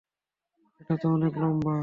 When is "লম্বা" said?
1.41-1.75